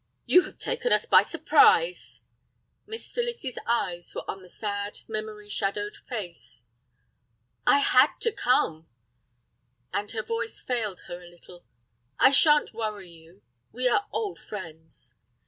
[0.25, 2.21] "You have taken us by surprise."
[2.87, 6.65] Miss Phyllis's eyes were on the sad, memory shadowed face.
[7.67, 8.87] "I had to come,"
[9.93, 11.65] and her voice failed her a little.
[12.17, 15.17] "I sha'n't worry you; we are old friends."